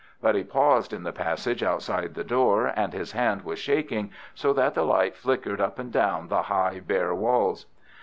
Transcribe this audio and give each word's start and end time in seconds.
But 0.19 0.33
he 0.33 0.43
paused 0.43 0.93
in 0.93 1.03
the 1.03 1.11
passage 1.13 1.61
outside 1.61 2.15
the 2.15 2.23
door, 2.23 2.73
and 2.75 2.91
his 2.91 3.11
hand 3.11 3.43
was 3.43 3.59
shaking, 3.59 4.09
so 4.33 4.51
that 4.53 4.73
the 4.73 4.81
light 4.83 5.15
flickered 5.15 5.61
up 5.61 5.77
and 5.77 5.91
down 5.91 6.27
the 6.27 6.41
high, 6.41 6.79
bare 6.79 7.13
walls. 7.13 7.67